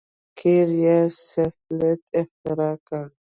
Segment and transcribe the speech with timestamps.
[0.37, 0.97] قیر یا
[1.29, 3.05] سفالټ اختراع کړ.